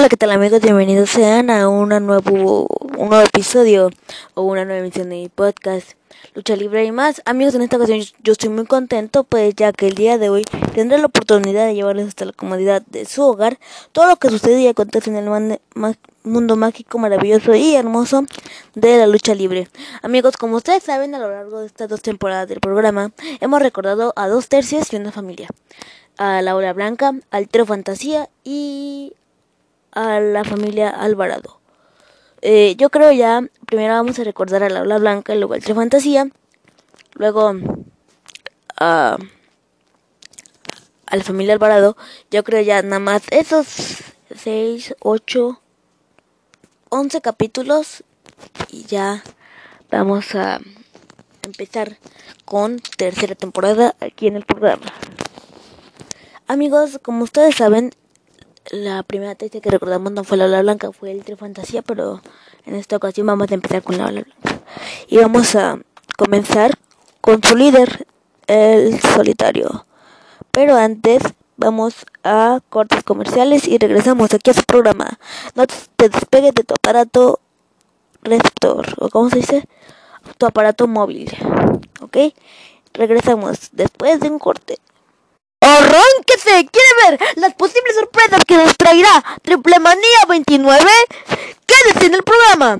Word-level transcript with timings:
Hola, 0.00 0.08
¿qué 0.08 0.16
tal 0.16 0.30
amigos? 0.30 0.62
Bienvenidos 0.62 1.10
sean 1.10 1.50
a 1.50 1.68
una 1.68 2.00
nuevo, 2.00 2.66
un 2.96 3.10
nuevo 3.10 3.22
episodio 3.22 3.90
o 4.32 4.44
una 4.44 4.64
nueva 4.64 4.80
emisión 4.80 5.10
de 5.10 5.16
mi 5.16 5.28
podcast 5.28 5.90
Lucha 6.34 6.56
Libre 6.56 6.86
y 6.86 6.90
más. 6.90 7.20
Amigos, 7.26 7.54
en 7.54 7.60
esta 7.60 7.76
ocasión 7.76 8.00
yo 8.22 8.32
estoy 8.32 8.48
muy 8.48 8.64
contento 8.64 9.24
pues 9.24 9.54
ya 9.54 9.74
que 9.74 9.88
el 9.88 9.94
día 9.96 10.16
de 10.16 10.30
hoy 10.30 10.46
tendré 10.74 10.96
la 10.96 11.04
oportunidad 11.04 11.66
de 11.66 11.74
llevarles 11.74 12.08
hasta 12.08 12.24
la 12.24 12.32
comodidad 12.32 12.80
de 12.86 13.04
su 13.04 13.22
hogar 13.22 13.58
todo 13.92 14.06
lo 14.06 14.16
que 14.16 14.30
sucede 14.30 14.62
y 14.62 14.68
acontece 14.68 15.10
en 15.10 15.16
el 15.16 15.60
mundo 16.24 16.56
mágico, 16.56 16.98
maravilloso 16.98 17.54
y 17.54 17.74
hermoso 17.74 18.24
de 18.74 18.96
la 18.96 19.06
lucha 19.06 19.34
libre. 19.34 19.68
Amigos, 20.00 20.38
como 20.38 20.56
ustedes 20.56 20.82
saben, 20.82 21.14
a 21.14 21.18
lo 21.18 21.30
largo 21.30 21.60
de 21.60 21.66
estas 21.66 21.90
dos 21.90 22.00
temporadas 22.00 22.48
del 22.48 22.60
programa 22.60 23.12
hemos 23.42 23.60
recordado 23.60 24.14
a 24.16 24.28
dos 24.28 24.48
tercios 24.48 24.90
y 24.94 24.96
una 24.96 25.12
familia. 25.12 25.48
A 26.16 26.40
Laura 26.40 26.72
Blanca, 26.72 27.12
al 27.30 27.48
Trio 27.48 27.66
Fantasía 27.66 28.30
y 28.44 29.12
a 29.92 30.20
la 30.20 30.44
familia 30.44 30.90
Alvarado. 30.90 31.60
Eh, 32.42 32.74
yo 32.76 32.90
creo 32.90 33.12
ya, 33.12 33.42
primero 33.66 33.94
vamos 33.94 34.18
a 34.18 34.24
recordar 34.24 34.62
a 34.62 34.70
la 34.70 34.82
Ola 34.82 34.98
Blanca, 34.98 35.34
luego 35.34 35.54
al 35.54 35.62
Tre 35.62 35.74
Fantasía, 35.74 36.30
luego 37.14 37.54
a, 38.76 39.18
a 41.06 41.16
la 41.16 41.24
familia 41.24 41.52
Alvarado. 41.54 41.96
Yo 42.30 42.44
creo 42.44 42.62
ya 42.62 42.82
nada 42.82 42.98
más 42.98 43.22
esos 43.30 44.02
6, 44.34 44.96
8, 45.00 45.60
11 46.88 47.20
capítulos 47.20 48.04
y 48.68 48.84
ya 48.84 49.22
vamos 49.90 50.34
a 50.34 50.60
empezar 51.42 51.98
con 52.44 52.80
tercera 52.96 53.34
temporada 53.34 53.94
aquí 54.00 54.26
en 54.26 54.36
el 54.36 54.44
programa. 54.44 54.86
Amigos, 56.46 56.98
como 57.02 57.24
ustedes 57.24 57.54
saben, 57.56 57.92
la 58.70 59.02
primera 59.02 59.34
tesis 59.34 59.60
que 59.60 59.70
recordamos 59.70 60.12
no 60.12 60.24
fue 60.24 60.36
la 60.36 60.46
ola 60.46 60.62
blanca, 60.62 60.92
fue 60.92 61.10
el 61.10 61.36
fantasía, 61.36 61.82
pero 61.82 62.20
en 62.66 62.74
esta 62.74 62.96
ocasión 62.96 63.26
vamos 63.26 63.50
a 63.50 63.54
empezar 63.54 63.82
con 63.82 63.98
la 63.98 64.06
ola 64.06 64.22
blanca. 64.22 64.64
Y 65.08 65.18
vamos 65.18 65.54
a 65.56 65.78
comenzar 66.16 66.78
con 67.20 67.42
su 67.42 67.56
líder, 67.56 68.06
el 68.46 69.00
solitario. 69.00 69.86
Pero 70.50 70.76
antes 70.76 71.22
vamos 71.56 72.06
a 72.24 72.60
cortes 72.68 73.02
comerciales 73.02 73.68
y 73.68 73.78
regresamos 73.78 74.32
aquí 74.34 74.50
a 74.50 74.54
su 74.54 74.62
programa. 74.62 75.18
No 75.54 75.66
te 75.66 76.08
despegues 76.08 76.54
de 76.54 76.64
tu 76.64 76.74
aparato 76.74 77.40
receptor, 78.22 78.94
o 78.98 79.08
como 79.08 79.30
se 79.30 79.36
dice, 79.36 79.68
tu 80.38 80.46
aparato 80.46 80.86
móvil. 80.86 81.30
¿Ok? 82.00 82.16
Regresamos 82.92 83.70
después 83.72 84.20
de 84.20 84.30
un 84.30 84.38
corte. 84.38 84.78
¡Arránquese! 85.60 86.68
¿Quiere 86.72 87.18
ver 87.18 87.20
las 87.36 87.54
posibles 87.54 87.94
sorpresas 87.94 88.42
que 88.46 88.56
nos 88.56 88.74
traerá 88.76 89.22
Triple 89.42 89.78
Manía 89.78 90.24
29? 90.26 90.84
Quédese 91.66 92.06
en 92.06 92.14
el 92.14 92.22
programa. 92.22 92.78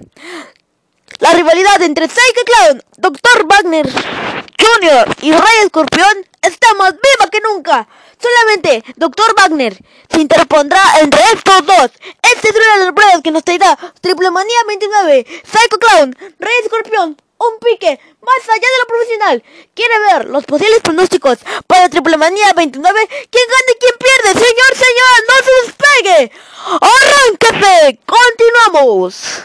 La 1.19 1.33
rivalidad 1.33 1.83
entre 1.83 2.09
Psycho 2.09 2.41
Clown, 2.47 2.83
Dr. 2.97 3.47
Wagner 3.47 3.87
Jr. 3.87 5.17
y 5.21 5.33
Rey 5.33 5.59
Escorpión 5.63 6.27
está 6.41 6.73
más 6.75 6.93
viva 6.93 7.31
que 7.31 7.41
nunca. 7.41 7.87
Solamente 8.19 8.83
Dr. 8.97 9.35
Wagner 9.37 9.77
se 10.11 10.21
interpondrá 10.23 10.83
entre 11.01 11.21
estos 11.35 11.67
dos. 11.67 11.91
Este 12.23 12.49
es 12.49 12.55
una 12.55 12.79
de 12.79 12.85
las 12.87 12.95
pruebas 12.95 13.21
que 13.23 13.31
nos 13.31 13.45
traerá 13.45 13.77
Triple 14.01 14.31
Manía 14.31 14.65
29. 14.67 15.27
Psycho 15.45 15.79
Clown, 15.79 16.17
Rey 16.39 16.55
Escorpión 16.63 17.17
un 17.41 17.59
pique 17.59 17.99
más 18.21 18.49
allá 18.49 18.69
de 18.69 18.79
lo 18.81 18.87
profesional. 18.87 19.43
¿Quiere 19.75 19.99
ver 20.01 20.29
los 20.29 20.45
posibles 20.45 20.81
pronósticos 20.81 21.39
para 21.67 21.89
Triple 21.89 22.17
Manía 22.17 22.53
29? 22.55 23.09
¿Quién 23.09 23.45
gana 23.49 23.73
y 23.73 23.79
quién 23.79 23.95
pierde? 23.99 24.33
Señor, 24.33 24.73
señor, 24.75 25.17
no 25.29 25.35
se 25.45 25.53
despegue. 25.67 26.33
¡Arránquese! 26.81 28.01
¡Continuamos! 28.07 29.45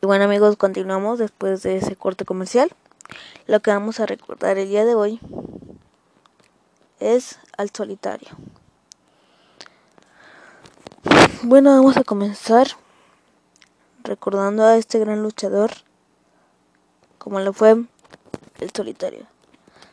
Y 0.00 0.06
bueno 0.06 0.24
amigos, 0.24 0.56
continuamos 0.56 1.18
después 1.18 1.62
de 1.62 1.76
ese 1.76 1.96
corte 1.96 2.24
comercial. 2.24 2.70
Lo 3.46 3.60
que 3.60 3.70
vamos 3.70 4.00
a 4.00 4.06
recordar 4.06 4.58
el 4.58 4.68
día 4.68 4.84
de 4.84 4.94
hoy 4.94 5.20
es 7.00 7.38
al 7.56 7.70
solitario. 7.70 8.28
Bueno, 11.42 11.70
vamos 11.70 11.96
a 11.96 12.04
comenzar 12.04 12.68
recordando 14.08 14.64
a 14.64 14.78
este 14.78 14.98
gran 14.98 15.22
luchador 15.22 15.70
como 17.18 17.40
lo 17.40 17.52
fue 17.52 17.76
el 18.58 18.70
solitario. 18.74 19.26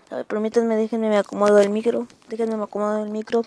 A 0.09 0.15
ver, 0.15 0.25
permítanme, 0.25 0.77
déjenme 0.77 1.09
me 1.09 1.17
acomodo 1.17 1.59
el 1.59 1.69
micro, 1.69 2.07
déjenme 2.29 2.55
me 2.55 2.63
acomodo 2.63 3.03
el 3.03 3.09
micro. 3.09 3.41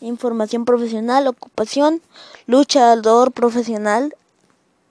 Información 0.00 0.66
profesional, 0.66 1.26
ocupación, 1.28 2.02
luchador 2.46 3.32
profesional 3.32 4.14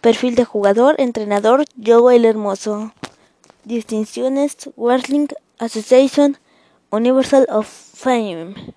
Perfil 0.00 0.34
de 0.34 0.44
jugador, 0.44 0.96
entrenador, 0.98 1.64
Joe 1.84 2.16
el 2.16 2.24
Hermoso. 2.24 2.92
Distinciones, 3.64 4.70
Wrestling 4.76 5.28
Association, 5.58 6.38
Universal 6.90 7.46
of 7.50 7.68
Fame. 7.68 8.74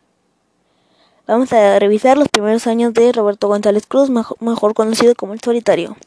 Vamos 1.28 1.52
a 1.54 1.80
revisar 1.80 2.18
los 2.20 2.30
primeros 2.30 2.68
años 2.68 2.94
de 2.94 3.12
Roberto 3.12 3.48
González 3.48 3.88
Cruz, 3.88 4.12
mejor 4.12 4.76
conocido 4.76 5.16
como 5.16 5.34
el 5.34 5.42
solitario. 5.42 5.98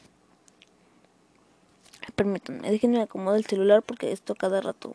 Permítanme, 2.15 2.71
déjenme 2.71 3.03
acomodar 3.03 3.39
el 3.39 3.47
celular 3.47 3.83
porque 3.83 4.13
esto 4.13 4.35
cada 4.35 4.61
rato 4.61 4.95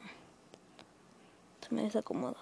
se 1.68 1.76
me 1.76 1.84
desacomoda. 1.84 2.38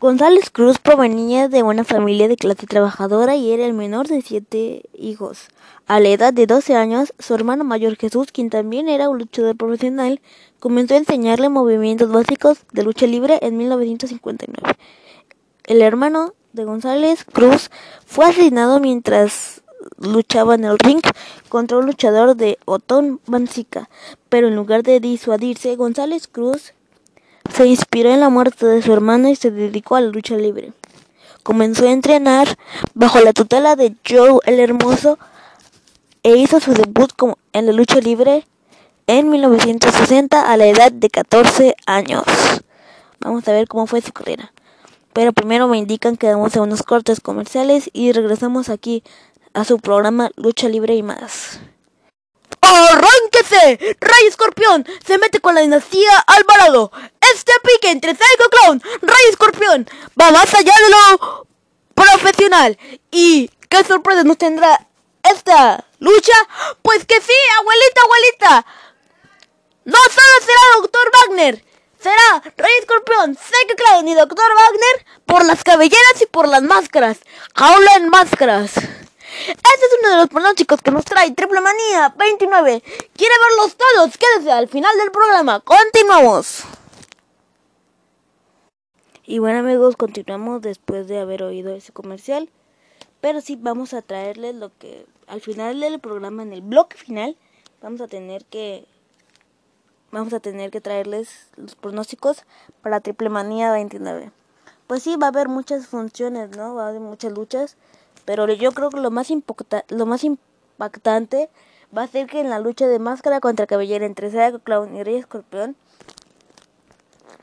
González 0.00 0.50
Cruz 0.50 0.78
provenía 0.78 1.48
de 1.48 1.64
una 1.64 1.82
familia 1.82 2.28
de 2.28 2.36
clase 2.36 2.68
trabajadora 2.68 3.34
y 3.34 3.50
era 3.50 3.66
el 3.66 3.72
menor 3.72 4.06
de 4.06 4.22
siete 4.22 4.82
hijos. 4.94 5.48
A 5.88 5.98
la 5.98 6.10
edad 6.10 6.32
de 6.32 6.46
12 6.46 6.76
años, 6.76 7.12
su 7.18 7.34
hermano 7.34 7.64
mayor 7.64 7.96
Jesús, 7.96 8.30
quien 8.30 8.48
también 8.48 8.88
era 8.88 9.08
un 9.08 9.18
luchador 9.18 9.56
profesional, 9.56 10.20
comenzó 10.60 10.94
a 10.94 10.98
enseñarle 10.98 11.48
movimientos 11.48 12.12
básicos 12.12 12.58
de 12.72 12.84
lucha 12.84 13.08
libre 13.08 13.40
en 13.42 13.56
1959. 13.56 14.76
El 15.64 15.82
hermano 15.82 16.32
de 16.52 16.64
González 16.64 17.24
Cruz 17.24 17.68
fue 18.06 18.26
asesinado 18.26 18.78
mientras 18.78 19.62
luchaba 19.98 20.54
en 20.54 20.64
el 20.64 20.78
ring 20.78 21.02
contra 21.48 21.76
un 21.76 21.86
luchador 21.86 22.36
de 22.36 22.56
Otón 22.66 23.20
Banzica, 23.26 23.90
pero 24.28 24.46
en 24.46 24.54
lugar 24.54 24.84
de 24.84 25.00
disuadirse, 25.00 25.74
González 25.74 26.28
Cruz 26.28 26.72
se 27.52 27.66
inspiró 27.66 28.10
en 28.10 28.20
la 28.20 28.28
muerte 28.28 28.66
de 28.66 28.82
su 28.82 28.92
hermano 28.92 29.28
y 29.28 29.36
se 29.36 29.50
dedicó 29.50 29.96
a 29.96 30.00
la 30.00 30.08
lucha 30.08 30.36
libre. 30.36 30.72
Comenzó 31.42 31.86
a 31.86 31.92
entrenar 31.92 32.56
bajo 32.94 33.20
la 33.20 33.32
tutela 33.32 33.76
de 33.76 33.94
Joe 34.08 34.40
el 34.44 34.60
Hermoso 34.60 35.18
e 36.22 36.36
hizo 36.36 36.60
su 36.60 36.74
debut 36.74 37.12
en 37.52 37.66
la 37.66 37.72
lucha 37.72 38.00
libre 38.00 38.46
en 39.06 39.30
1960 39.30 40.52
a 40.52 40.56
la 40.56 40.66
edad 40.66 40.92
de 40.92 41.08
14 41.08 41.74
años. 41.86 42.24
Vamos 43.20 43.48
a 43.48 43.52
ver 43.52 43.66
cómo 43.66 43.86
fue 43.86 44.02
su 44.02 44.12
carrera. 44.12 44.52
Pero 45.12 45.32
primero 45.32 45.66
me 45.66 45.78
indican 45.78 46.16
que 46.16 46.28
damos 46.28 46.54
a 46.56 46.62
unos 46.62 46.82
cortes 46.82 47.20
comerciales 47.20 47.90
y 47.92 48.12
regresamos 48.12 48.68
aquí 48.68 49.02
a 49.54 49.64
su 49.64 49.78
programa 49.78 50.30
Lucha 50.36 50.68
Libre 50.68 50.94
y 50.94 51.02
más. 51.02 51.60
¡Arránquese! 52.60 53.96
Rey 54.00 54.26
Escorpión 54.26 54.86
se 55.06 55.18
mete 55.18 55.40
con 55.40 55.54
la 55.54 55.60
dinastía 55.60 56.18
Alvarado. 56.26 56.90
Este 57.32 57.52
pique 57.62 57.90
entre 57.90 58.12
Psycho 58.12 58.48
Clown, 58.50 58.82
Rey 59.02 59.24
Escorpión, 59.30 59.88
va 60.20 60.30
más 60.30 60.52
allá 60.54 60.74
de 60.74 60.90
lo 60.90 61.46
profesional. 61.94 62.78
¿Y 63.10 63.50
qué 63.68 63.84
sorpresa 63.84 64.24
nos 64.24 64.38
tendrá 64.38 64.86
esta 65.22 65.84
lucha? 65.98 66.34
Pues 66.82 67.04
que 67.04 67.20
sí, 67.20 67.32
abuelita, 67.58 68.00
abuelita. 68.02 68.66
No 69.84 69.98
solo 69.98 70.44
será 70.44 70.80
Doctor 70.80 71.10
Wagner, 71.12 71.64
será 72.00 72.42
Rey 72.56 72.72
Escorpión, 72.80 73.34
Psycho 73.34 73.74
Clown 73.76 74.08
y 74.08 74.14
Doctor 74.14 74.54
Wagner 74.54 75.06
por 75.26 75.44
las 75.44 75.64
cabelleras 75.64 76.20
y 76.20 76.26
por 76.26 76.48
las 76.48 76.62
máscaras. 76.62 77.18
Jaula 77.54 77.94
en 77.96 78.08
máscaras. 78.08 78.72
Este 79.48 79.86
es 79.86 79.98
uno 80.00 80.10
de 80.10 80.16
los 80.16 80.28
pronósticos 80.28 80.80
que 80.80 80.90
nos 80.90 81.04
trae 81.04 81.30
Triple 81.32 81.60
Manía 81.60 82.14
29. 82.16 82.82
¿Quiere 83.14 83.34
verlos 83.48 83.76
todos? 83.76 84.16
Quédese 84.16 84.52
al 84.52 84.68
final 84.68 84.96
del 84.96 85.10
programa. 85.10 85.60
Continuamos. 85.60 86.64
Y 89.24 89.40
bueno 89.40 89.58
amigos, 89.58 89.96
continuamos 89.96 90.62
después 90.62 91.06
de 91.06 91.18
haber 91.18 91.42
oído 91.42 91.74
ese 91.74 91.92
comercial. 91.92 92.48
Pero 93.20 93.40
sí, 93.40 93.56
vamos 93.60 93.92
a 93.92 94.02
traerles 94.02 94.54
lo 94.54 94.70
que 94.78 95.04
al 95.26 95.40
final 95.40 95.80
del 95.80 96.00
programa, 96.00 96.42
en 96.42 96.52
el 96.52 96.62
bloque 96.62 96.96
final, 96.96 97.36
vamos 97.82 98.00
a 98.00 98.08
tener 98.08 98.44
que 98.46 98.86
vamos 100.10 100.32
a 100.32 100.40
tener 100.40 100.70
que 100.70 100.80
traerles 100.80 101.50
los 101.56 101.74
pronósticos 101.74 102.44
para 102.80 103.00
Triple 103.00 103.28
Manía 103.28 103.70
29. 103.72 104.32
Pues 104.86 105.02
sí, 105.02 105.16
va 105.16 105.26
a 105.26 105.30
haber 105.30 105.48
muchas 105.48 105.86
funciones, 105.86 106.56
¿no? 106.56 106.74
Va 106.74 106.86
a 106.86 106.88
haber 106.88 107.00
muchas 107.00 107.32
luchas. 107.32 107.76
Pero 108.28 108.46
yo 108.52 108.72
creo 108.72 108.90
que 108.90 109.00
lo 109.00 109.10
más, 109.10 109.32
lo 109.88 110.04
más 110.04 110.22
impactante 110.22 111.48
va 111.96 112.02
a 112.02 112.08
ser 112.08 112.26
que 112.26 112.40
en 112.40 112.50
la 112.50 112.58
lucha 112.58 112.86
de 112.86 112.98
máscara 112.98 113.40
contra 113.40 113.66
cabellera 113.66 114.04
entre 114.04 114.30
Psycho 114.30 114.58
Clown 114.58 114.94
y 114.94 115.02
Rey 115.02 115.16
Escorpión 115.16 115.76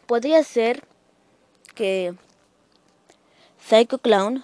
podría 0.05 0.43
ser 0.43 0.83
que 1.73 2.13
Psycho 3.67 3.97
Clown 3.97 4.43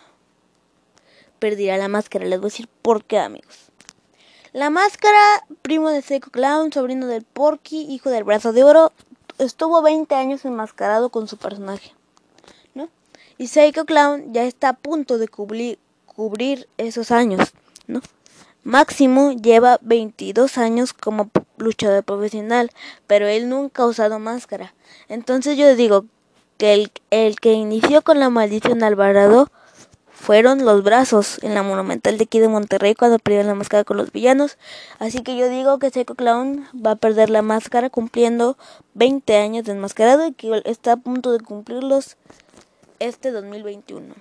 perderá 1.38 1.78
la 1.78 1.88
máscara. 1.88 2.26
Les 2.26 2.40
voy 2.40 2.48
a 2.48 2.50
decir 2.50 2.68
por 2.82 3.04
qué, 3.04 3.20
amigos. 3.20 3.70
La 4.52 4.72
máscara, 4.72 5.46
primo 5.62 5.92
de 5.92 6.02
Psycho 6.02 6.32
Clown, 6.32 6.74
sobrino 6.74 7.06
del 7.06 7.22
Porky, 7.22 7.82
hijo 7.82 8.10
del 8.10 8.24
brazo 8.24 8.52
de 8.52 8.64
oro, 8.64 8.92
estuvo 9.38 9.84
20 9.84 10.16
años 10.16 10.44
enmascarado 10.44 11.12
con 11.12 11.28
su 11.28 11.38
personaje. 11.38 11.94
¿no? 12.74 12.90
Y 13.38 13.46
Psycho 13.46 13.86
Clown 13.86 14.34
ya 14.34 14.44
está 14.46 14.70
a 14.70 14.74
punto 14.74 15.20
de 15.20 15.28
cubrir, 15.28 15.78
cubrir 16.16 16.68
esos 16.78 17.12
años, 17.12 17.54
¿no? 17.88 18.02
Máximo 18.64 19.32
lleva 19.32 19.80
22 19.82 20.60
años 20.60 20.94
como 20.94 21.32
luchador 21.58 22.04
profesional, 22.04 22.70
pero 23.08 23.28
él 23.28 23.50
nunca 23.50 23.84
ha 23.84 23.88
usado 23.88 24.20
máscara. 24.20 24.76
Entonces 25.08 25.58
yo 25.58 25.76
digo 25.76 26.06
que 26.58 26.74
el, 26.74 26.92
el 27.10 27.40
que 27.40 27.54
inició 27.54 28.04
con 28.04 28.20
la 28.20 28.30
maldición 28.30 28.84
Alvarado 28.84 29.50
fueron 30.12 30.64
los 30.64 30.84
brazos 30.84 31.40
en 31.42 31.56
la 31.56 31.64
Monumental 31.64 32.20
de 32.20 32.26
aquí 32.26 32.40
de 32.40 32.48
Monterrey 32.48 32.94
cuando 32.94 33.18
perdieron 33.18 33.48
la 33.48 33.56
máscara 33.56 33.84
con 33.84 33.98
los 33.98 34.12
villanos. 34.12 34.60
Así 35.00 35.24
que 35.24 35.36
yo 35.36 35.50
digo 35.50 35.80
que 35.80 35.90
Seco 35.90 36.14
Clown 36.14 36.68
va 36.74 36.92
a 36.92 36.96
perder 36.96 37.32
la 37.32 37.42
máscara 37.42 37.90
cumpliendo 37.90 38.56
20 38.94 39.38
años 39.38 39.66
de 39.66 39.72
enmascarado 39.72 40.28
y 40.28 40.34
que 40.34 40.62
está 40.66 40.94
a 40.94 40.98
punto 40.98 41.32
de 41.32 41.40
cumplirlos 41.40 42.18
este 43.00 43.32
2021. 43.32 44.14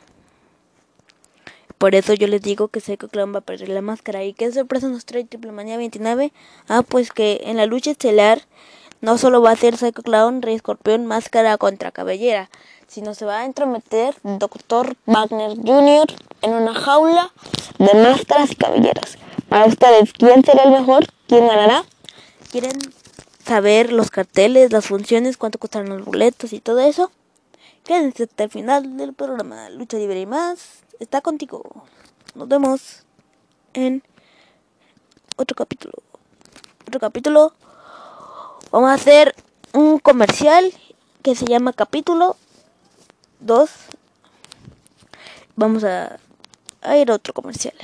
Por 1.80 1.94
eso 1.94 2.12
yo 2.12 2.26
les 2.26 2.42
digo 2.42 2.68
que 2.68 2.80
Psycho 2.80 3.08
Clown 3.08 3.34
va 3.34 3.38
a 3.38 3.40
perder 3.40 3.70
la 3.70 3.80
máscara. 3.80 4.22
¿Y 4.22 4.34
qué 4.34 4.52
sorpresa 4.52 4.88
nos 4.88 5.06
trae 5.06 5.24
Triple 5.24 5.50
Manía 5.50 5.78
29? 5.78 6.30
Ah, 6.68 6.82
pues 6.86 7.10
que 7.10 7.40
en 7.44 7.56
la 7.56 7.64
lucha 7.64 7.92
estelar 7.92 8.42
no 9.00 9.16
solo 9.16 9.40
va 9.40 9.52
a 9.52 9.56
ser 9.56 9.78
Psycho 9.78 10.02
Clown, 10.02 10.42
Rey 10.42 10.56
Escorpión, 10.56 11.06
máscara 11.06 11.56
contra 11.56 11.90
cabellera, 11.90 12.50
sino 12.86 13.14
se 13.14 13.24
va 13.24 13.38
a 13.38 13.44
entrometer 13.46 14.14
Dr. 14.24 14.94
Wagner 15.06 15.56
Jr. 15.56 16.06
en 16.42 16.52
una 16.52 16.74
jaula 16.74 17.32
de 17.78 17.94
máscaras 17.94 18.52
y 18.52 18.56
cabelleras. 18.56 19.16
Para 19.48 19.64
ustedes, 19.64 20.12
¿quién 20.12 20.44
será 20.44 20.64
el 20.64 20.72
mejor? 20.72 21.06
¿Quién 21.28 21.48
ganará? 21.48 21.86
¿Quieren 22.52 22.76
saber 23.46 23.90
los 23.90 24.10
carteles, 24.10 24.70
las 24.70 24.84
funciones, 24.84 25.38
cuánto 25.38 25.58
costarán 25.58 25.88
los 25.88 26.04
boletos 26.04 26.52
y 26.52 26.60
todo 26.60 26.80
eso? 26.80 27.10
Quédense 27.90 28.23
hasta 28.23 28.44
el 28.44 28.50
final 28.50 28.97
del 28.97 29.14
programa 29.14 29.68
Lucha 29.68 29.97
Libre 29.97 30.20
y 30.20 30.25
más 30.25 30.85
está 31.00 31.20
contigo. 31.20 31.64
Nos 32.37 32.47
vemos 32.47 33.02
en 33.75 34.04
otro 35.37 35.56
capítulo. 35.56 35.94
Otro 36.87 37.00
capítulo. 37.00 37.52
Vamos 38.70 38.90
a 38.90 38.94
hacer 38.94 39.35
un 39.73 39.99
comercial 39.99 40.73
que 41.25 41.35
se 41.35 41.47
llama 41.47 41.73
capítulo 41.73 42.37
2. 43.40 43.68
Vamos 45.56 45.82
a, 45.82 46.20
a 46.82 46.97
ir 46.97 47.11
a 47.11 47.14
otro 47.16 47.35
comercial. 47.35 47.75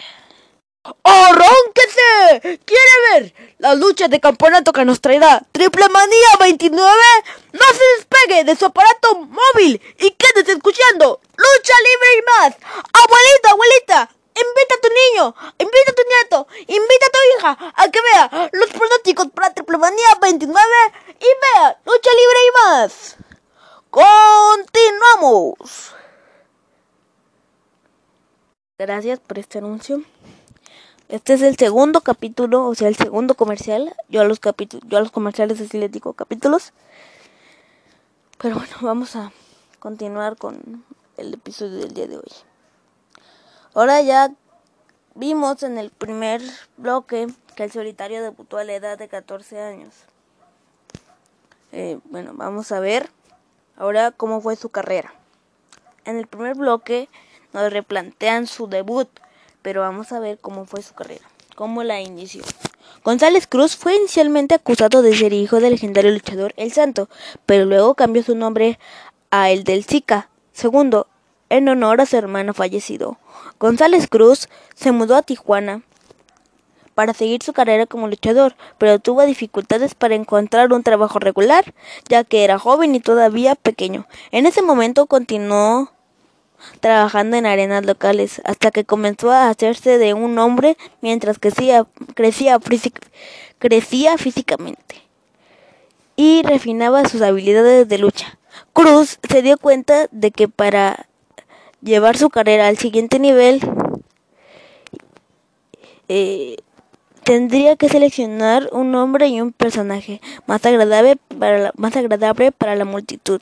¡Arránquese! 1.03 2.61
¿Quiere 2.65 2.93
ver 3.13 3.35
la 3.59 3.75
lucha 3.75 4.09
de 4.09 4.21
campeonato 4.21 4.73
que 4.73 4.85
nos 4.85 5.01
traerá 5.01 5.43
Triple 5.53 5.89
Manía 5.89 6.37
29? 6.41 6.93
No 7.53 7.65
se 7.73 7.85
despegue 7.97 8.45
de 8.45 8.57
su 8.57 8.67
aparato 8.67 9.15
móvil 9.17 9.81
y 9.99 10.11
quédese 10.13 10.53
escuchando 10.53 11.21
Lucha 11.37 11.75
Libre 11.87 12.09
y 12.19 12.23
más. 12.23 12.55
Abuelita, 12.93 13.51
abuelita, 13.51 14.11
invita 14.35 14.75
a 14.75 14.81
tu 14.81 14.89
niño, 14.89 15.35
invita 15.59 15.91
a 15.91 15.95
tu 15.95 16.03
nieto, 16.09 16.47
invita 16.67 17.07
a 17.07 17.11
tu 17.11 17.19
hija 17.39 17.59
a 17.77 17.91
que 17.91 18.01
vea 18.01 18.51
los 18.53 18.71
pronósticos 18.71 19.27
para 19.35 19.53
Triple 19.55 19.79
Manía 19.79 20.19
29 20.21 20.65
y 21.21 21.25
vea 21.25 21.79
Lucha 21.85 22.11
Libre 22.11 22.39
y 22.47 22.51
más. 22.61 23.17
Continuamos. 23.91 25.95
Gracias 28.79 29.21
por 29.21 29.39
este 29.39 29.59
anuncio. 29.59 30.03
Este 31.09 31.35
es 31.35 31.43
el 31.43 31.57
segundo 31.57 32.01
capítulo, 32.01 32.67
o 32.67 32.75
sea, 32.75 32.89
el 32.89 32.97
segundo 32.97 33.37
comercial. 33.37 33.95
Yo 34.09 34.23
a 34.23 34.25
los 34.25 34.41
yo 34.41 34.99
a 34.99 35.01
los 35.01 35.13
comerciales 35.13 35.61
así 35.61 35.79
les 35.79 35.93
digo 35.93 36.15
capítulos. 36.15 36.73
Pero 38.39 38.57
bueno, 38.57 38.75
vamos 38.81 39.15
a 39.15 39.31
continuar 39.79 40.37
con 40.37 40.85
el 41.17 41.35
episodio 41.35 41.79
del 41.79 41.95
día 41.95 42.09
de 42.09 42.17
hoy. 42.17 42.33
Ahora 43.73 44.03
ya 44.03 44.33
vimos 45.15 45.63
en 45.63 45.79
el 45.79 45.91
primer 45.91 46.43
bloque 46.77 47.29
que 47.55 47.63
el 47.63 47.71
solitario 47.71 48.21
debutó 48.21 48.59
a 48.59 48.65
la 48.65 48.75
edad 48.75 48.99
de 48.99 49.07
14 49.07 49.61
años. 49.61 49.95
Eh, 51.71 52.01
bueno, 52.07 52.33
vamos 52.35 52.73
a 52.73 52.81
ver 52.81 53.11
ahora 53.77 54.11
cómo 54.11 54.41
fue 54.41 54.57
su 54.57 54.71
carrera. 54.71 55.15
En 56.05 56.17
el 56.17 56.27
primer 56.27 56.57
bloque 56.57 57.09
nos 57.53 57.73
replantean 57.73 58.49
su 58.49 58.67
debut 58.67 59.09
pero 59.67 59.81
vamos 59.81 60.13
a 60.13 60.21
ver 60.21 60.39
cómo 60.39 60.65
fue 60.65 60.81
su 60.81 60.95
carrera, 60.95 61.25
cómo 61.57 61.83
la 61.83 62.01
inició. 62.01 62.45
González 63.03 63.49
Cruz 63.49 63.75
fue 63.75 63.97
inicialmente 63.97 64.55
acusado 64.55 65.03
de 65.03 65.13
ser 65.13 65.33
hijo 65.33 65.59
del 65.59 65.73
legendario 65.73 66.13
luchador 66.13 66.55
El 66.57 66.71
Santo, 66.71 67.09
pero 67.47 67.65
luego 67.65 67.97
cambió 67.97 68.23
su 68.23 68.37
nombre 68.37 68.79
a 69.33 69.51
el 69.51 69.65
del 69.65 69.83
Zika. 69.83 70.29
Segundo, 70.53 71.09
en 71.49 71.69
honor 71.69 72.01
a 72.01 72.07
su 72.07 72.17
hermano 72.17 72.55
fallecido. 72.55 73.19
González 73.59 74.07
Cruz 74.07 74.49
se 74.77 74.93
mudó 74.93 75.17
a 75.17 75.23
Tijuana 75.23 75.83
para 76.95 77.13
seguir 77.13 77.43
su 77.43 77.53
carrera 77.53 77.87
como 77.87 78.07
luchador, 78.07 78.55
pero 78.79 79.01
tuvo 79.01 79.27
dificultades 79.27 79.97
para 79.97 80.15
encontrar 80.15 80.73
un 80.73 80.85
trabajo 80.85 81.19
regular, 81.19 81.75
ya 82.09 82.23
que 82.23 82.45
era 82.45 82.61
joven 82.61 82.95
y 82.95 83.01
todavía 83.01 83.57
pequeño. 83.57 84.07
En 84.31 84.47
ese 84.47 84.63
momento 84.63 85.07
continuó 85.07 85.91
trabajando 86.81 87.37
en 87.37 87.47
arenas 87.47 87.85
locales 87.85 88.41
hasta 88.45 88.71
que 88.71 88.85
comenzó 88.85 89.31
a 89.31 89.49
hacerse 89.49 89.99
de 89.99 90.15
un 90.15 90.39
hombre 90.39 90.77
mientras 91.01 91.39
crecía, 91.39 91.87
crecía, 92.15 92.59
físicamente 94.19 95.03
y 96.17 96.43
refinaba 96.43 97.09
sus 97.09 97.23
habilidades 97.23 97.89
de 97.89 97.99
lucha. 97.99 98.39
Cruz 98.73 99.19
se 99.29 99.43
dio 99.43 99.59
cuenta 99.59 100.09
de 100.11 100.31
que 100.31 100.49
para 100.49 101.07
llevar 101.83 102.17
su 102.17 102.31
carrera 102.31 102.69
al 102.69 102.79
siguiente 102.79 103.19
nivel 103.19 103.61
eh, 106.09 106.57
tendría 107.27 107.75
que 107.75 107.89
seleccionar 107.89 108.69
un 108.71 108.93
nombre 108.93 109.27
y 109.27 109.41
un 109.41 109.53
personaje 109.53 110.21
más 110.47 110.65
agradable 110.65 111.17
para 111.39 111.59
la, 111.59 111.73
más 111.77 111.97
agradable 111.97 112.53
para 112.53 112.77
la 112.77 112.85
multitud. 112.85 113.41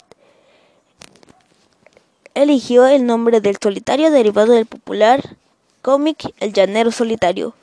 Eligió 2.35 2.87
el 2.87 3.07
nombre 3.07 3.41
del 3.41 3.57
solitario 3.63 4.11
derivado 4.11 4.53
del 4.53 4.67
popular 4.67 5.37
cómic 5.83 6.35
El 6.41 6.53
Llanero 6.53 6.91
Solitario. 6.91 7.55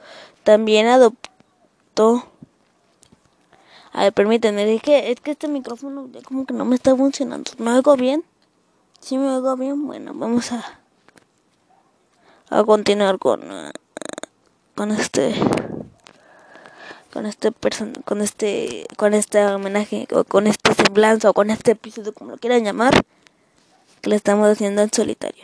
También 0.44 0.88
adoptó 0.88 2.26
a 3.94 4.04
ver, 4.04 4.14
permítanme, 4.14 4.74
es 4.74 4.82
que, 4.82 5.12
es 5.12 5.20
que 5.20 5.32
este 5.32 5.50
micrófono 5.50 6.08
ya 6.14 6.22
como 6.22 6.46
que 6.46 6.54
no 6.54 6.64
me 6.64 6.76
está 6.76 6.96
funcionando. 6.96 7.52
¿Me 7.58 7.72
oigo 7.72 7.96
bien? 7.98 8.24
¿Sí 9.02 9.18
me 9.18 9.28
oigo 9.28 9.58
bien? 9.58 9.86
Bueno, 9.86 10.14
vamos 10.16 10.54
a, 10.54 10.80
a 12.50 12.64
continuar 12.64 13.20
con, 13.20 13.52
uh, 13.52 13.72
con 14.76 14.92
este 14.92 15.34
con 17.12 17.26
este 17.26 17.52
person 17.52 17.92
con 18.06 18.22
este 18.22 18.86
con 18.96 19.14
este 19.14 19.46
homenaje 19.46 20.08
o 20.14 20.24
con 20.24 20.48
este 20.48 20.74
semblanza 20.74 21.30
o 21.30 21.34
con 21.34 21.50
este 21.50 21.72
episodio 21.72 22.14
como 22.14 22.32
lo 22.32 22.38
quieran 22.38 22.64
llamar 22.64 23.04
que 24.02 24.10
le 24.10 24.16
estamos 24.16 24.48
haciendo 24.50 24.82
en 24.82 24.92
solitario 24.92 25.44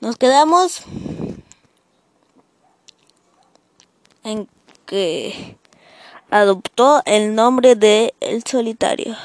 nos 0.00 0.16
quedamos 0.16 0.82
en 4.24 4.48
que 4.86 5.56
adoptó 6.30 7.02
el 7.04 7.34
nombre 7.34 7.76
de 7.76 8.14
El 8.20 8.42
Solitario 8.44 9.16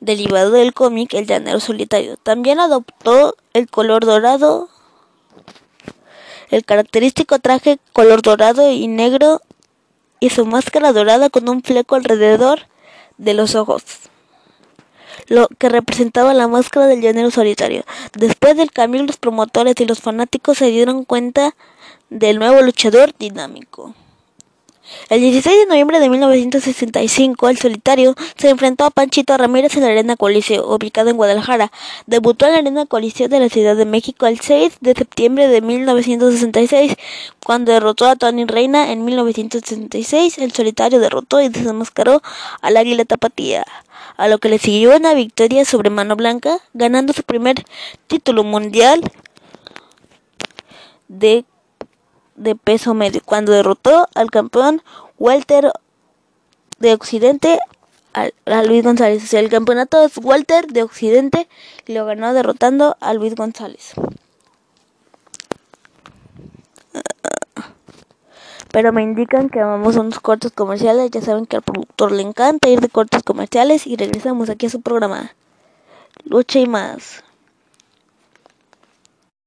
derivado 0.00 0.52
del 0.52 0.72
cómic 0.72 1.14
El 1.14 1.26
Llanero 1.26 1.60
Solitario. 1.60 2.16
También 2.16 2.60
adoptó 2.60 3.36
el 3.52 3.68
color 3.68 4.04
dorado 4.04 4.68
el 6.50 6.64
característico 6.64 7.40
traje 7.40 7.78
color 7.92 8.22
dorado 8.22 8.70
y 8.70 8.86
negro 8.86 9.40
y 10.20 10.30
su 10.30 10.46
máscara 10.46 10.92
dorada 10.92 11.28
con 11.28 11.48
un 11.48 11.62
fleco 11.62 11.96
alrededor 11.96 12.60
de 13.18 13.34
los 13.34 13.54
ojos, 13.54 13.82
lo 15.26 15.48
que 15.58 15.68
representaba 15.68 16.34
la 16.34 16.48
máscara 16.48 16.86
del 16.86 17.00
llanero 17.00 17.30
solitario. 17.30 17.84
Después 18.16 18.56
del 18.56 18.72
cambio, 18.72 19.02
los 19.02 19.16
promotores 19.16 19.74
y 19.78 19.86
los 19.86 20.00
fanáticos 20.00 20.58
se 20.58 20.66
dieron 20.66 21.04
cuenta 21.04 21.54
del 22.10 22.38
nuevo 22.38 22.62
luchador 22.62 23.12
dinámico. 23.18 23.94
El 25.08 25.20
16 25.20 25.60
de 25.60 25.66
noviembre 25.66 25.98
de 25.98 26.10
1965, 26.10 27.48
el 27.48 27.56
solitario 27.56 28.14
se 28.36 28.50
enfrentó 28.50 28.84
a 28.84 28.90
Panchito 28.90 29.36
Ramírez 29.36 29.74
en 29.76 29.82
la 29.82 29.88
Arena 29.88 30.16
Coliseo, 30.16 30.74
ubicada 30.74 31.10
en 31.10 31.16
Guadalajara. 31.16 31.72
Debutó 32.06 32.46
en 32.46 32.52
la 32.52 32.58
Arena 32.58 32.86
Coliseo 32.86 33.28
de 33.28 33.40
la 33.40 33.48
Ciudad 33.48 33.76
de 33.76 33.86
México 33.86 34.26
el 34.26 34.40
6 34.40 34.78
de 34.80 34.92
septiembre 34.92 35.48
de 35.48 35.62
1966, 35.62 36.96
cuando 37.42 37.72
derrotó 37.72 38.06
a 38.06 38.16
Tony 38.16 38.44
Reina 38.44 38.92
en 38.92 39.04
1966. 39.06 40.38
El 40.38 40.52
solitario 40.52 41.00
derrotó 41.00 41.40
y 41.40 41.48
desenmascaró 41.48 42.22
al 42.60 42.76
Águila 42.76 43.06
Tapatía, 43.06 43.64
a 44.16 44.28
lo 44.28 44.38
que 44.38 44.48
le 44.48 44.58
siguió 44.58 44.96
una 44.96 45.14
victoria 45.14 45.64
sobre 45.64 45.90
Mano 45.90 46.16
Blanca, 46.16 46.58
ganando 46.72 47.12
su 47.12 47.22
primer 47.22 47.64
título 48.06 48.44
mundial 48.44 49.00
de 51.08 51.44
de 52.36 52.56
peso 52.56 52.94
medio, 52.94 53.20
cuando 53.24 53.52
derrotó 53.52 54.08
al 54.14 54.30
campeón 54.30 54.82
Walter 55.18 55.72
de 56.78 56.94
Occidente 56.94 57.58
a, 58.12 58.62
Luis 58.62 58.84
González. 58.84 59.32
el 59.34 59.48
campeonato 59.48 60.04
es 60.04 60.18
Walter 60.18 60.66
de 60.68 60.82
Occidente 60.82 61.48
y 61.86 61.94
lo 61.94 62.04
ganó 62.04 62.32
derrotando 62.32 62.96
a 63.00 63.14
Luis 63.14 63.34
González. 63.34 63.94
Pero 68.74 68.92
me 68.92 69.04
indican 69.04 69.50
que 69.50 69.62
vamos 69.62 69.96
a 69.96 70.00
unos 70.00 70.18
cortos 70.18 70.50
comerciales. 70.50 71.08
Ya 71.12 71.20
saben 71.20 71.46
que 71.46 71.54
al 71.54 71.62
productor 71.62 72.10
le 72.10 72.22
encanta 72.22 72.68
ir 72.68 72.80
de 72.80 72.88
cortos 72.88 73.22
comerciales 73.22 73.86
y 73.86 73.94
regresamos 73.94 74.50
aquí 74.50 74.66
a 74.66 74.70
su 74.70 74.80
programa. 74.80 75.32
Lucha 76.24 76.58
y 76.58 76.66
más. 76.66 77.22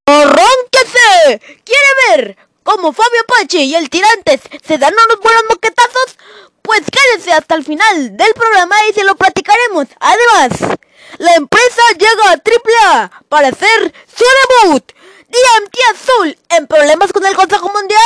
¡Arránquese! 0.06 1.42
¿Quiere 1.66 1.90
ver 2.08 2.38
como 2.64 2.94
Fabio 2.94 3.22
Pachi 3.28 3.64
y 3.64 3.76
el 3.76 3.90
Tirantes 3.90 4.40
se 4.66 4.78
dan 4.78 4.94
unos 4.94 5.22
buenos 5.22 5.44
moquetazos, 5.50 6.18
pues 6.62 6.84
quédense 6.90 7.34
hasta 7.34 7.56
el 7.56 7.66
final 7.66 8.16
del 8.16 8.34
programa 8.34 8.76
y 8.90 8.94
se 8.94 9.04
lo 9.04 9.16
platicaremos. 9.16 9.88
Además, 10.00 10.80
la 11.18 11.36
empresa 11.36 11.82
llega 12.00 12.32
a 12.32 12.94
AAA 12.94 13.24
para 13.28 13.50
hacer 13.50 13.94
su 14.08 14.24
debut. 14.64 14.94
DMT 15.28 15.76
Azul 15.94 16.38
en 16.58 16.68
problemas 16.68 17.12
con 17.12 17.26
el 17.26 17.36
Consejo 17.36 17.70
Mundial. 17.74 17.97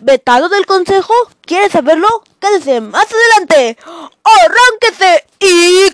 Vetado 0.00 0.48
del 0.48 0.64
Consejo, 0.64 1.12
¿quieres 1.40 1.72
saberlo? 1.72 2.06
Quédese 2.38 2.80
más 2.80 3.06
adelante. 3.12 3.76
Arránquese 4.22 5.24
y 5.40 5.90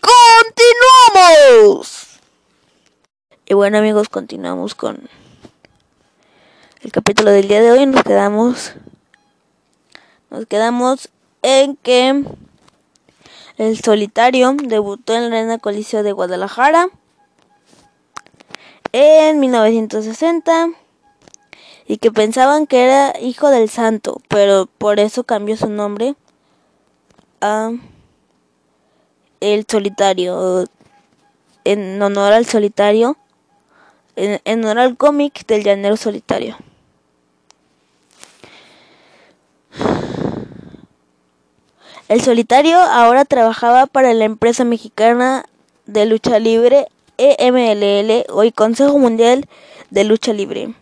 continuamos. 1.16 2.20
Y 3.46 3.54
bueno 3.54 3.78
amigos, 3.78 4.10
continuamos 4.10 4.74
con 4.74 5.08
el 6.82 6.92
capítulo 6.92 7.30
del 7.30 7.48
día 7.48 7.62
de 7.62 7.70
hoy 7.70 7.86
nos 7.86 8.02
quedamos 8.02 8.74
nos 10.28 10.44
quedamos 10.46 11.08
en 11.40 11.76
que 11.76 12.24
el 13.56 13.80
solitario 13.80 14.54
debutó 14.62 15.14
en 15.14 15.30
la 15.30 15.38
Arena 15.38 15.58
Coliseo 15.58 16.02
de 16.02 16.12
Guadalajara 16.12 16.88
en 18.92 19.40
1960 19.40 20.83
y 21.86 21.98
que 21.98 22.10
pensaban 22.10 22.66
que 22.66 22.84
era 22.84 23.14
hijo 23.20 23.50
del 23.50 23.68
santo, 23.68 24.20
pero 24.28 24.66
por 24.78 25.00
eso 25.00 25.24
cambió 25.24 25.56
su 25.56 25.68
nombre 25.68 26.14
a 27.40 27.70
el 29.40 29.66
solitario 29.68 30.64
en 31.64 32.00
honor 32.00 32.32
al 32.32 32.46
solitario 32.46 33.16
en, 34.16 34.64
honor 34.64 34.78
al 34.78 34.96
cómic 34.96 35.46
del 35.46 35.64
llanero 35.64 35.96
solitario. 35.96 36.56
El 42.08 42.20
solitario 42.20 42.78
ahora 42.78 43.24
trabajaba 43.24 43.86
para 43.86 44.14
la 44.14 44.24
empresa 44.24 44.64
mexicana 44.64 45.46
de 45.86 46.06
lucha 46.06 46.38
libre 46.38 46.86
EMLL, 47.16 48.26
hoy 48.30 48.52
Consejo 48.52 48.98
Mundial 48.98 49.48
de 49.90 50.04
Lucha 50.04 50.32
Libre. 50.32 50.74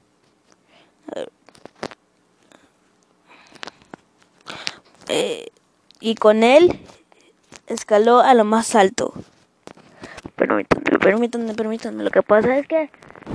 Eh, 5.09 5.49
y 6.00 6.14
con 6.14 6.42
él 6.42 6.81
escaló 7.66 8.21
a 8.21 8.35
lo 8.35 8.45
más 8.45 8.75
alto. 8.75 9.12
Permítanme, 10.37 10.99
permítanme, 10.99 11.54
permítanme. 11.54 12.04
Lo 12.04 12.11
que 12.11 12.23
pasa 12.23 12.59
es 12.59 12.66
que 12.66 12.90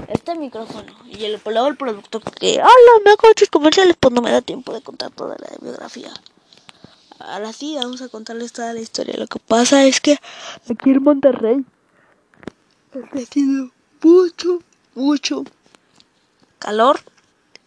este 0.08 0.36
micrófono 0.36 0.92
y 1.06 1.26
el, 1.26 1.40
luego 1.46 1.68
el 1.68 1.78
producto 1.78 2.20
que 2.20 2.60
habla 2.60 2.92
me 3.04 3.12
hago 3.12 3.28
comerciales, 3.52 3.96
pues 4.00 4.14
no 4.14 4.22
me 4.22 4.32
da 4.32 4.42
tiempo 4.42 4.74
de 4.74 4.82
contar 4.82 5.12
toda 5.12 5.36
la 5.40 5.50
biografía. 5.62 6.12
Ahora 7.20 7.52
sí, 7.54 7.76
vamos 7.76 8.02
a 8.02 8.10
contarles 8.10 8.54
toda 8.54 8.74
la 8.74 8.80
historia. 8.80 9.16
Lo 9.18 9.28
que 9.28 9.40
pasa 9.40 9.86
es 9.86 10.02
que 10.02 10.20
aquí 10.70 10.92
en 10.92 11.04
Monterrey 11.04 11.66
ha 12.94 13.10
crecido 13.10 13.72
mucho, 14.02 14.62
mucho 14.96 15.44
calor 16.60 17.00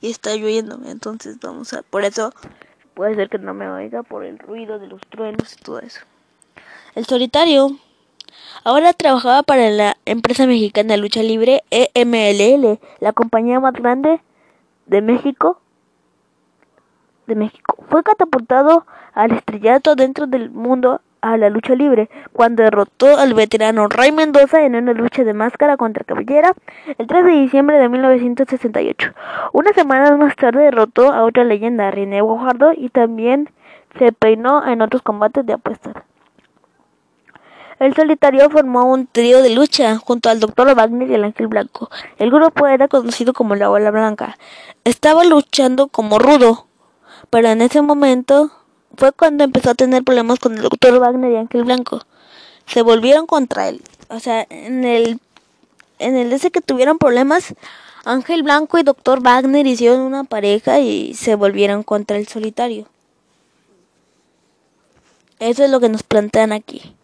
y 0.00 0.10
está 0.10 0.34
lloviendo. 0.34 0.78
Entonces 0.84 1.38
vamos 1.40 1.72
a... 1.72 1.82
Por 1.82 2.04
eso 2.04 2.32
puede 2.94 3.14
ser 3.14 3.28
que 3.28 3.38
no 3.38 3.54
me 3.54 3.68
oiga 3.68 4.02
por 4.02 4.24
el 4.24 4.38
ruido 4.38 4.78
de 4.78 4.86
los 4.86 5.00
truenos 5.02 5.54
y 5.54 5.62
todo 5.62 5.80
eso. 5.80 6.00
El 6.94 7.06
solitario 7.06 7.76
ahora 8.64 8.92
trabajaba 8.92 9.42
para 9.42 9.70
la 9.70 9.96
empresa 10.04 10.46
mexicana 10.46 10.94
de 10.94 10.98
lucha 10.98 11.22
libre 11.22 11.62
EMLL, 11.70 12.78
la 13.00 13.12
compañía 13.12 13.60
más 13.60 13.74
grande 13.74 14.20
de 14.86 15.02
México 15.02 15.60
de 17.30 17.36
México. 17.36 17.76
Fue 17.88 18.02
catapultado 18.02 18.86
al 19.14 19.32
estrellato 19.32 19.94
dentro 19.94 20.26
del 20.26 20.50
mundo 20.50 21.00
a 21.22 21.36
la 21.36 21.48
lucha 21.50 21.74
libre 21.74 22.08
cuando 22.32 22.62
derrotó 22.62 23.16
al 23.18 23.34
veterano 23.34 23.88
Ray 23.88 24.10
Mendoza 24.10 24.64
en 24.64 24.74
una 24.74 24.92
lucha 24.92 25.22
de 25.22 25.34
máscara 25.34 25.76
contra 25.76 26.04
Cabellera 26.04 26.52
el 26.98 27.06
3 27.06 27.24
de 27.24 27.32
diciembre 27.32 27.78
de 27.78 27.88
1968. 27.88 29.12
Una 29.52 29.72
semana 29.72 30.16
más 30.16 30.34
tarde 30.36 30.64
derrotó 30.64 31.12
a 31.12 31.24
otra 31.24 31.44
leyenda, 31.44 31.90
René 31.90 32.20
Guajardo, 32.20 32.72
y 32.76 32.88
también 32.88 33.50
se 33.98 34.12
peinó 34.12 34.66
en 34.66 34.82
otros 34.82 35.02
combates 35.02 35.46
de 35.46 35.52
apuestas. 35.52 35.94
El 37.78 37.94
solitario 37.94 38.50
formó 38.50 38.84
un 38.84 39.06
trío 39.06 39.40
de 39.40 39.54
lucha 39.54 39.96
junto 39.96 40.28
al 40.28 40.38
Dr. 40.38 40.74
Wagner 40.74 41.10
y 41.10 41.14
el 41.14 41.24
Ángel 41.24 41.46
Blanco. 41.46 41.90
El 42.18 42.30
grupo 42.30 42.66
era 42.66 42.88
conocido 42.88 43.32
como 43.32 43.54
la 43.54 43.68
Bola 43.68 43.90
Blanca. 43.90 44.36
Estaba 44.84 45.24
luchando 45.24 45.88
como 45.88 46.18
rudo, 46.18 46.66
pero 47.30 47.48
en 47.48 47.62
ese 47.62 47.82
momento 47.82 48.50
fue 48.96 49.12
cuando 49.12 49.44
empezó 49.44 49.70
a 49.70 49.74
tener 49.74 50.04
problemas 50.04 50.38
con 50.38 50.56
el 50.56 50.62
Dr. 50.62 50.98
Wagner 50.98 51.32
y 51.32 51.36
Ángel 51.36 51.64
Blanco. 51.64 52.02
Se 52.66 52.82
volvieron 52.82 53.26
contra 53.26 53.68
él. 53.68 53.82
O 54.08 54.20
sea, 54.20 54.46
en 54.50 54.84
el 54.84 55.20
en 55.98 56.16
el 56.16 56.32
ese 56.32 56.50
que 56.50 56.60
tuvieron 56.60 56.98
problemas, 56.98 57.54
Ángel 58.04 58.42
Blanco 58.42 58.78
y 58.78 58.82
Dr. 58.82 59.20
Wagner 59.22 59.66
hicieron 59.66 60.00
una 60.00 60.24
pareja 60.24 60.80
y 60.80 61.14
se 61.14 61.34
volvieron 61.34 61.82
contra 61.82 62.16
el 62.16 62.26
solitario. 62.26 62.86
Eso 65.38 65.64
es 65.64 65.70
lo 65.70 65.80
que 65.80 65.88
nos 65.88 66.02
plantean 66.02 66.52
aquí 66.52 66.94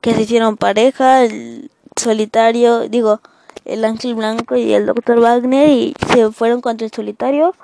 que 0.00 0.14
se 0.14 0.22
hicieron 0.22 0.56
pareja, 0.56 1.24
el 1.24 1.70
solitario, 1.96 2.88
digo, 2.88 3.20
el 3.64 3.84
ángel 3.84 4.14
blanco 4.14 4.56
y 4.56 4.72
el 4.72 4.86
doctor 4.86 5.20
Wagner 5.20 5.68
y 5.68 5.94
se 6.12 6.30
fueron 6.32 6.60
contra 6.60 6.86
el 6.86 6.92
solitario. 6.92 7.54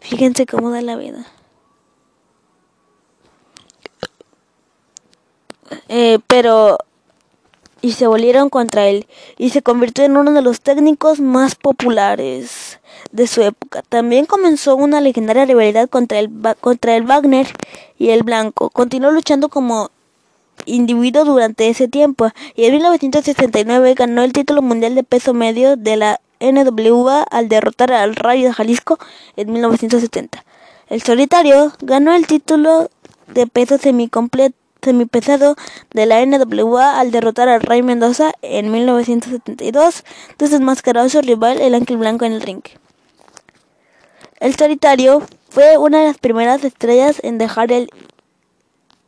Fíjense 0.00 0.46
cómo 0.46 0.70
da 0.70 0.82
la 0.82 0.96
vida. 0.96 1.26
Eh, 5.88 6.18
pero 6.26 6.78
y 7.82 7.92
se 7.92 8.06
volvieron 8.06 8.50
contra 8.50 8.88
él 8.88 9.06
y 9.38 9.50
se 9.50 9.62
convirtió 9.62 10.04
en 10.04 10.16
uno 10.16 10.32
de 10.32 10.42
los 10.42 10.60
técnicos 10.60 11.20
más 11.20 11.54
populares 11.54 12.78
de 13.12 13.26
su 13.26 13.42
época. 13.42 13.82
También 13.88 14.26
comenzó 14.26 14.76
una 14.76 15.00
legendaria 15.00 15.46
rivalidad 15.46 15.88
contra 15.88 16.18
el, 16.18 16.30
contra 16.60 16.96
el 16.96 17.04
Wagner 17.04 17.46
y 17.98 18.10
el 18.10 18.22
Blanco. 18.22 18.70
Continuó 18.70 19.10
luchando 19.10 19.48
como 19.48 19.90
individuo 20.66 21.24
durante 21.24 21.68
ese 21.68 21.88
tiempo 21.88 22.28
y 22.54 22.64
en 22.64 22.72
1969 22.72 23.94
ganó 23.94 24.22
el 24.22 24.32
título 24.32 24.60
mundial 24.60 24.94
de 24.94 25.02
peso 25.02 25.32
medio 25.32 25.76
de 25.76 25.96
la 25.96 26.20
NWA 26.40 27.22
al 27.22 27.48
derrotar 27.48 27.92
al 27.92 28.16
Rayo 28.16 28.48
de 28.48 28.54
Jalisco 28.54 28.98
en 29.36 29.52
1970. 29.52 30.44
El 30.88 31.02
solitario 31.02 31.72
ganó 31.80 32.14
el 32.14 32.26
título 32.26 32.90
de 33.28 33.46
peso 33.46 33.78
semipesado 33.78 35.56
de 35.92 36.06
la 36.06 36.24
NWA 36.24 36.98
al 36.98 37.10
derrotar 37.10 37.48
al 37.48 37.60
Ray 37.60 37.82
Mendoza 37.82 38.32
en 38.42 38.72
1972, 38.72 40.04
desmascaró 40.38 41.02
a 41.02 41.08
su 41.08 41.20
rival 41.20 41.60
el 41.60 41.74
Ángel 41.74 41.98
Blanco 41.98 42.24
en 42.24 42.32
el 42.32 42.40
ring. 42.40 42.62
El 44.40 44.56
solitario 44.56 45.22
fue 45.50 45.76
una 45.76 46.00
de 46.00 46.06
las 46.06 46.18
primeras 46.18 46.64
estrellas 46.64 47.20
en 47.22 47.38
dejar 47.38 47.72
el 47.72 47.90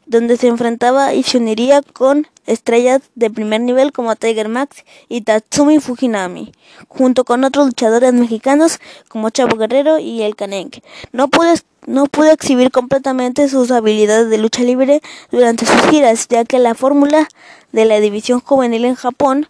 donde 0.06 0.38
se 0.38 0.48
enfrentaba 0.48 1.14
y 1.14 1.24
se 1.24 1.38
uniría 1.38 1.82
con 1.82 2.28
estrellas 2.46 3.02
de 3.16 3.30
primer 3.30 3.62
nivel 3.62 3.92
como 3.92 4.16
Tiger 4.16 4.50
Max 4.50 4.84
y 5.10 5.22
Tatsumi 5.22 5.80
Fujinami, 5.80 6.52
junto 6.88 7.24
con 7.24 7.44
otros 7.44 7.68
luchadores 7.68 8.14
mexicanos 8.14 8.80
como 9.10 9.30
Chavo 9.30 9.58
Guerrero 9.58 10.00
y 10.00 10.22
El 10.22 10.36
Canenque. 10.36 10.84
No 11.12 11.28
pudo, 11.28 11.54
no 11.88 12.06
pudo 12.06 12.32
exhibir 12.32 12.72
completamente 12.72 13.50
sus 13.50 13.72
habilidades 13.72 14.30
de 14.30 14.38
lucha 14.38 14.64
libre 14.64 15.02
durante 15.32 15.66
sus 15.66 15.82
giras, 15.90 16.28
ya 16.30 16.46
que 16.46 16.60
la 16.60 16.76
fórmula 16.76 17.28
de 17.72 17.86
la 17.86 18.00
división 18.00 18.40
juvenil 18.40 18.86
en 18.86 18.96
Japón 18.96 19.48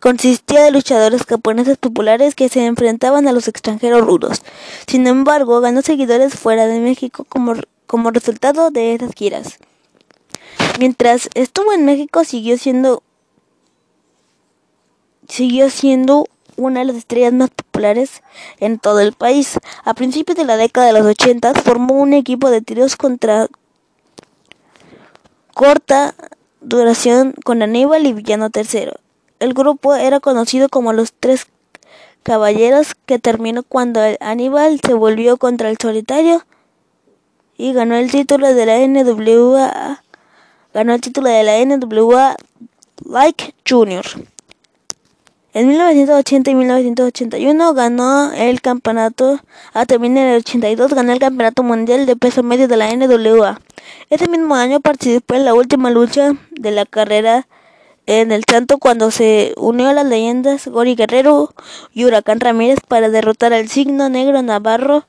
consistía 0.00 0.62
de 0.62 0.70
luchadores 0.70 1.24
japoneses 1.24 1.76
populares 1.76 2.34
que 2.34 2.48
se 2.48 2.64
enfrentaban 2.64 3.28
a 3.28 3.32
los 3.32 3.48
extranjeros 3.48 4.00
rudos. 4.00 4.42
Sin 4.86 5.06
embargo, 5.06 5.60
ganó 5.60 5.82
seguidores 5.82 6.34
fuera 6.34 6.66
de 6.66 6.80
México 6.80 7.26
como 7.28 7.54
como 7.90 8.12
resultado 8.12 8.70
de 8.70 8.94
esas 8.94 9.10
giras. 9.16 9.58
Mientras 10.78 11.28
estuvo 11.34 11.72
en 11.72 11.84
México 11.84 12.22
siguió 12.22 12.56
siendo 12.56 13.02
siguió 15.28 15.70
siendo 15.70 16.26
una 16.54 16.80
de 16.80 16.86
las 16.86 16.96
estrellas 16.96 17.32
más 17.32 17.50
populares 17.50 18.22
en 18.60 18.78
todo 18.78 19.00
el 19.00 19.12
país. 19.12 19.58
A 19.84 19.94
principios 19.94 20.38
de 20.38 20.44
la 20.44 20.56
década 20.56 20.86
de 20.86 20.92
los 20.92 21.04
80 21.04 21.52
formó 21.54 21.94
un 21.94 22.12
equipo 22.12 22.48
de 22.48 22.60
tiros 22.60 22.94
contra 22.94 23.48
corta 25.52 26.14
duración 26.60 27.34
con 27.44 27.60
Aníbal 27.60 28.06
y 28.06 28.12
Villano 28.12 28.50
III. 28.54 28.92
El 29.40 29.52
grupo 29.52 29.96
era 29.96 30.20
conocido 30.20 30.68
como 30.68 30.92
los 30.92 31.12
Tres 31.12 31.48
Caballeros 32.22 32.94
que 33.06 33.18
terminó 33.18 33.64
cuando 33.64 34.00
Aníbal 34.20 34.78
se 34.80 34.94
volvió 34.94 35.38
contra 35.38 35.70
el 35.70 35.76
solitario 35.76 36.44
y 37.60 37.74
ganó 37.74 37.94
el 37.96 38.10
título 38.10 38.54
de 38.54 38.64
la 38.64 38.78
NWA 38.78 40.02
ganó 40.72 40.94
el 40.94 41.00
título 41.02 41.28
de 41.28 41.42
la 41.42 41.62
NWA 41.62 42.34
Like 43.04 43.54
Junior. 43.68 44.04
En 45.52 45.68
1980 45.68 46.50
y 46.50 46.54
1981 46.54 47.74
ganó 47.74 48.32
el 48.32 48.62
campeonato, 48.62 49.40
ah, 49.74 49.84
también 49.84 50.16
en 50.16 50.28
el 50.28 50.38
82 50.38 50.94
ganó 50.94 51.12
el 51.12 51.18
campeonato 51.18 51.62
mundial 51.62 52.06
de 52.06 52.16
peso 52.16 52.42
medio 52.42 52.66
de 52.66 52.78
la 52.78 52.94
NWA. 52.94 53.60
Ese 54.08 54.28
mismo 54.28 54.54
año 54.54 54.80
participó 54.80 55.34
en 55.34 55.44
la 55.44 55.52
última 55.52 55.90
lucha 55.90 56.32
de 56.52 56.70
la 56.70 56.86
carrera 56.86 57.46
en 58.06 58.32
el 58.32 58.44
Santo 58.48 58.78
cuando 58.78 59.10
se 59.10 59.52
unió 59.58 59.90
a 59.90 59.92
las 59.92 60.06
leyendas 60.06 60.66
Gori 60.66 60.94
Guerrero 60.94 61.52
y 61.92 62.06
Huracán 62.06 62.40
Ramírez 62.40 62.78
para 62.88 63.10
derrotar 63.10 63.52
al 63.52 63.68
signo 63.68 64.08
negro 64.08 64.40
Navarro 64.40 65.04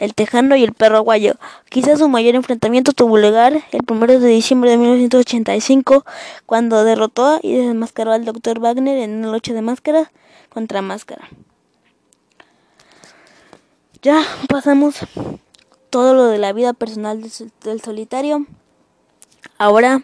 el 0.00 0.14
Tejano 0.14 0.56
y 0.56 0.64
el 0.64 0.72
Perro 0.72 1.02
Guayo. 1.02 1.34
Quizás 1.68 2.00
su 2.00 2.08
mayor 2.08 2.34
enfrentamiento 2.34 2.92
tuvo 2.92 3.18
lugar 3.18 3.62
el 3.70 3.80
1 3.88 4.06
de 4.06 4.28
diciembre 4.28 4.70
de 4.70 4.78
1985, 4.78 6.04
cuando 6.46 6.82
derrotó 6.82 7.38
y 7.42 7.54
desmascaró 7.54 8.12
al 8.12 8.24
Dr. 8.24 8.58
Wagner 8.58 8.98
en 8.98 9.18
una 9.18 9.32
lucha 9.32 9.52
de 9.52 9.62
máscara 9.62 10.10
contra 10.48 10.82
máscara. 10.82 11.28
Ya 14.02 14.22
pasamos 14.48 14.96
todo 15.90 16.14
lo 16.14 16.26
de 16.26 16.38
la 16.38 16.52
vida 16.52 16.72
personal 16.72 17.22
del 17.62 17.80
solitario. 17.82 18.46
Ahora 19.58 20.02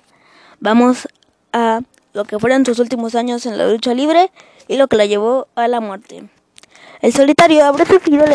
vamos 0.60 1.08
a 1.52 1.80
lo 2.12 2.24
que 2.24 2.38
fueron 2.38 2.66
sus 2.66 2.78
últimos 2.78 3.14
años 3.14 3.46
en 3.46 3.56
la 3.56 3.70
lucha 3.70 3.94
libre 3.94 4.30
y 4.68 4.76
lo 4.76 4.88
que 4.88 4.96
la 4.96 5.06
llevó 5.06 5.48
a 5.54 5.68
la 5.68 5.80
muerte. 5.80 6.28
El 7.00 7.12
solitario 7.12 7.64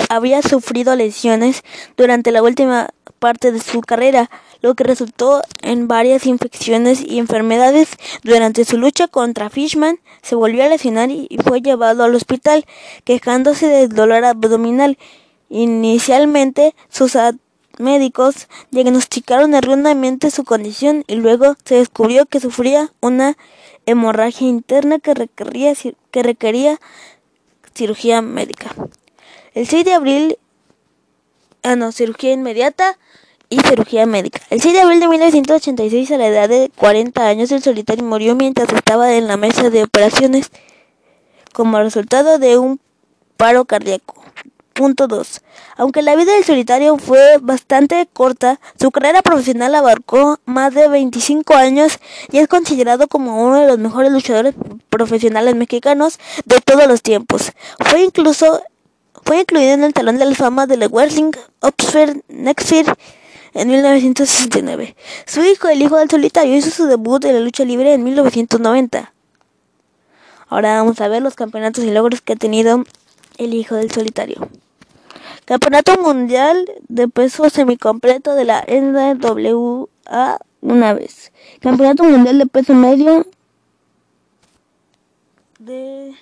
habría 0.09 0.41
sufrido, 0.41 0.95
lesiones 0.95 1.63
durante 1.97 2.31
la 2.31 2.43
última 2.43 2.89
parte 3.19 3.51
de 3.51 3.59
su 3.59 3.81
carrera, 3.81 4.29
lo 4.61 4.75
que 4.75 4.83
resultó 4.83 5.41
en 5.61 5.87
varias 5.87 6.25
infecciones 6.25 7.01
y 7.01 7.19
enfermedades. 7.19 7.89
Durante 8.23 8.65
su 8.65 8.77
lucha 8.77 9.07
contra 9.07 9.49
Fishman, 9.49 9.99
se 10.21 10.35
volvió 10.35 10.63
a 10.63 10.69
lesionar 10.69 11.09
y 11.09 11.37
fue 11.43 11.61
llevado 11.61 12.03
al 12.03 12.15
hospital, 12.15 12.65
quejándose 13.03 13.67
del 13.67 13.89
dolor 13.89 14.23
abdominal. 14.25 14.97
Inicialmente, 15.49 16.75
sus 16.89 17.17
médicos 17.77 18.47
diagnosticaron 18.69 19.53
erróneamente 19.53 20.31
su 20.31 20.43
condición 20.43 21.03
y 21.07 21.15
luego 21.15 21.55
se 21.65 21.75
descubrió 21.75 22.25
que 22.25 22.39
sufría 22.39 22.91
una 23.01 23.37
hemorragia 23.85 24.47
interna 24.47 24.99
que 24.99 25.13
requería, 25.13 25.73
que 26.11 26.23
requería 26.23 26.79
cirugía 27.73 28.21
médica. 28.21 28.73
El 29.53 29.67
6 29.67 29.85
de 29.85 29.93
abril, 29.93 30.37
ah 31.63 31.75
no, 31.75 31.91
cirugía 31.91 32.31
inmediata 32.31 32.97
y 33.49 33.59
cirugía 33.59 34.05
médica. 34.05 34.41
El 34.49 34.61
6 34.61 34.73
de 34.73 34.81
abril 34.81 34.99
de 34.99 35.07
1986, 35.07 36.11
a 36.11 36.17
la 36.17 36.27
edad 36.27 36.49
de 36.49 36.71
40 36.75 37.27
años, 37.27 37.51
el 37.51 37.61
solitario 37.61 38.05
murió 38.05 38.35
mientras 38.35 38.71
estaba 38.71 39.13
en 39.15 39.27
la 39.27 39.37
mesa 39.37 39.69
de 39.69 39.83
operaciones 39.83 40.51
como 41.53 41.79
resultado 41.79 42.39
de 42.39 42.57
un 42.57 42.79
paro 43.37 43.65
cardíaco. 43.65 44.23
Punto 44.81 45.05
2. 45.05 45.41
Aunque 45.77 46.01
la 46.01 46.15
vida 46.15 46.33
del 46.33 46.43
solitario 46.43 46.97
fue 46.97 47.37
bastante 47.39 48.09
corta, 48.11 48.59
su 48.79 48.89
carrera 48.89 49.21
profesional 49.21 49.75
abarcó 49.75 50.39
más 50.45 50.73
de 50.73 50.87
25 50.87 51.53
años 51.53 51.99
y 52.31 52.39
es 52.39 52.47
considerado 52.47 53.07
como 53.07 53.45
uno 53.45 53.59
de 53.59 53.67
los 53.67 53.77
mejores 53.77 54.11
luchadores 54.11 54.55
profesionales 54.89 55.53
mexicanos 55.53 56.17
de 56.45 56.59
todos 56.61 56.87
los 56.87 57.03
tiempos. 57.03 57.51
Fue 57.77 58.01
incluso 58.01 58.63
fue 59.23 59.41
incluido 59.41 59.73
en 59.73 59.83
el 59.83 59.93
Talón 59.93 60.17
de 60.17 60.25
la 60.25 60.33
Fama 60.33 60.65
de 60.65 60.77
la 60.77 60.87
Wrestling 60.87 61.33
Oxford 61.59 62.17
Nextfield 62.27 62.91
en 63.53 63.67
1969. 63.67 64.95
Su 65.27 65.43
hijo, 65.43 65.67
el 65.67 65.83
hijo 65.83 65.97
del 65.97 66.09
solitario, 66.09 66.55
hizo 66.55 66.71
su 66.71 66.87
debut 66.87 67.23
en 67.25 67.35
la 67.35 67.41
lucha 67.41 67.63
libre 67.65 67.93
en 67.93 68.03
1990. 68.03 69.13
Ahora 70.47 70.77
vamos 70.77 70.99
a 71.01 71.07
ver 71.07 71.21
los 71.21 71.35
campeonatos 71.35 71.83
y 71.83 71.91
logros 71.91 72.21
que 72.21 72.33
ha 72.33 72.35
tenido 72.35 72.83
el 73.37 73.53
hijo 73.53 73.75
del 73.75 73.91
solitario. 73.91 74.49
Campeonato 75.45 75.97
Mundial 76.01 76.69
de 76.87 77.07
Peso 77.07 77.49
Semicompleto 77.49 78.35
de 78.35 78.45
la 78.45 78.65
NWA 78.67 80.39
una 80.61 80.93
vez. 80.93 81.31
Campeonato 81.59 82.03
Mundial 82.03 82.37
de 82.37 82.45
Peso 82.45 82.73
Medio 82.73 83.25
de... 85.59 86.15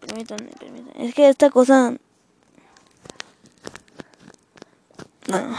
Permítanme, 0.00 0.50
permítanme. 0.58 1.06
Es 1.06 1.14
que 1.14 1.28
esta 1.28 1.50
cosa... 1.50 1.96
No. 5.28 5.56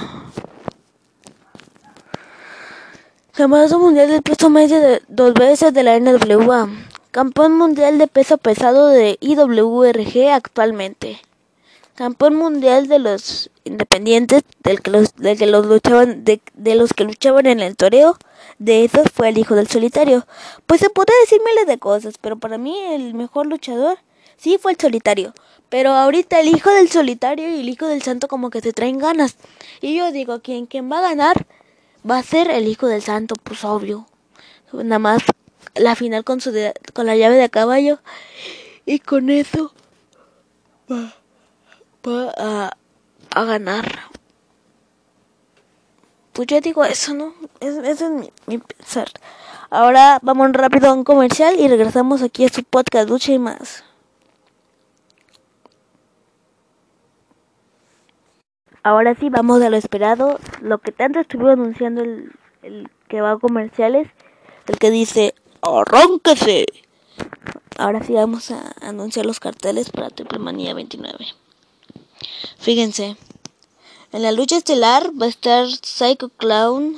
Campeonato 3.33 3.79
Mundial 3.79 4.09
de 4.09 4.21
Peso 4.21 4.49
Medio 4.49 4.79
de 4.79 5.01
dos 5.07 5.33
veces 5.33 5.73
de 5.73 5.83
la 5.83 5.99
NWA. 5.99 6.69
Campeón 7.11 7.57
mundial 7.57 7.97
de 7.97 8.07
peso 8.07 8.37
pesado 8.37 8.87
de 8.87 9.17
IWRG 9.19 10.31
actualmente. 10.31 11.19
Campeón 12.01 12.33
mundial 12.33 12.87
de 12.87 12.97
los 12.97 13.51
independientes, 13.63 14.41
del 14.63 14.81
que 14.81 14.89
los, 14.89 15.15
de 15.17 15.37
que 15.37 15.45
los 15.45 15.67
luchaban, 15.67 16.23
de, 16.23 16.41
de 16.55 16.73
los 16.73 16.93
que 16.93 17.03
luchaban 17.03 17.45
en 17.45 17.59
el 17.59 17.75
toreo, 17.75 18.17
de 18.57 18.83
esos 18.85 19.03
fue 19.13 19.29
el 19.29 19.37
hijo 19.37 19.53
del 19.53 19.67
solitario. 19.67 20.25
Pues 20.65 20.81
se 20.81 20.89
puede 20.89 21.13
decir 21.21 21.39
miles 21.45 21.67
de 21.67 21.77
cosas, 21.77 22.15
pero 22.19 22.39
para 22.39 22.57
mí 22.57 22.75
el 22.75 23.13
mejor 23.13 23.45
luchador 23.45 23.99
sí 24.35 24.57
fue 24.59 24.71
el 24.71 24.79
solitario. 24.79 25.35
Pero 25.69 25.91
ahorita 25.91 26.39
el 26.39 26.47
hijo 26.47 26.71
del 26.71 26.89
solitario 26.89 27.47
y 27.47 27.59
el 27.59 27.69
hijo 27.69 27.85
del 27.85 28.01
santo 28.01 28.27
como 28.27 28.49
que 28.49 28.61
se 28.61 28.73
traen 28.73 28.97
ganas. 28.97 29.35
Y 29.79 29.95
yo 29.95 30.11
digo, 30.11 30.41
¿quién, 30.41 30.65
quién 30.65 30.91
va 30.91 30.97
a 30.97 31.01
ganar? 31.01 31.45
Va 32.09 32.17
a 32.17 32.23
ser 32.23 32.49
el 32.49 32.67
hijo 32.67 32.87
del 32.87 33.03
santo, 33.03 33.35
pues 33.43 33.63
obvio. 33.63 34.07
Nada 34.73 34.97
más 34.97 35.21
la 35.75 35.95
final 35.95 36.23
con, 36.23 36.41
su 36.41 36.51
de, 36.51 36.73
con 36.93 37.05
la 37.05 37.15
llave 37.15 37.35
de 37.35 37.51
caballo 37.51 37.99
y 38.87 38.97
con 38.97 39.29
eso 39.29 39.71
a, 42.05 42.71
a, 43.29 43.43
ganar. 43.43 43.85
Pues 46.33 46.47
yo 46.47 46.61
digo 46.61 46.83
eso, 46.83 47.13
¿no? 47.13 47.33
Es, 47.59 47.75
eso 47.77 48.05
es 48.05 48.11
mi, 48.11 48.31
mi, 48.47 48.57
pensar. 48.57 49.09
Ahora 49.69 50.19
vamos 50.21 50.51
rápido 50.53 50.89
a 50.89 50.93
un 50.93 51.03
comercial 51.03 51.59
y 51.59 51.67
regresamos 51.67 52.21
aquí 52.21 52.45
a 52.45 52.49
su 52.49 52.63
podcast 52.63 53.09
Lucha 53.09 53.31
y 53.31 53.39
más. 53.39 53.83
Ahora 58.83 59.13
sí, 59.15 59.29
vamos 59.29 59.61
a 59.61 59.69
lo 59.69 59.77
esperado, 59.77 60.39
lo 60.61 60.79
que 60.79 60.91
tanto 60.91 61.19
estuvo 61.19 61.49
anunciando 61.49 62.01
el, 62.01 62.31
el 62.63 62.89
que 63.07 63.21
va 63.21 63.31
a 63.31 63.37
comerciales, 63.37 64.07
el 64.67 64.79
que 64.79 64.89
dice, 64.89 65.35
¡Arránquese! 65.61 66.65
Ahora 67.77 68.03
sí 68.03 68.13
vamos 68.13 68.49
a 68.51 68.73
anunciar 68.81 69.25
los 69.25 69.39
carteles 69.39 69.91
para 69.91 70.09
Triple 70.09 70.39
Manía 70.39 70.73
29. 70.73 71.17
Fíjense, 72.59 73.15
en 74.11 74.21
la 74.21 74.31
lucha 74.31 74.57
estelar 74.57 75.11
va 75.19 75.25
a 75.25 75.29
estar 75.29 75.67
Psycho 75.67 76.29
Clown 76.29 76.97